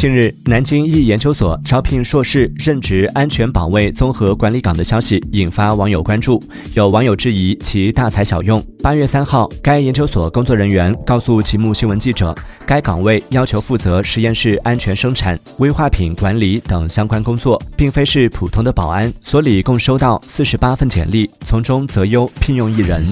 [0.00, 8.64] 近日，南京一研究所招聘硕士任职安全保卫综合管理岗的消息引发网友关注，有网友质疑其大材小用。
[8.82, 19.12] 八月三号，该研究所工作人员告诉极目新闻记者，该岗位要求负责实验室安全生产、危化品管理等相关工作，并非是普通的保安。
[19.22, 23.02] 所里共收到四十八份简历，从中择优聘用一人。